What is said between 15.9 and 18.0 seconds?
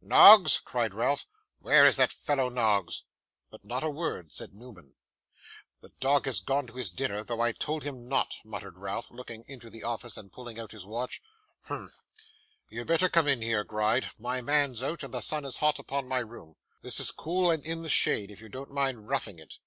my room. This is cool and in the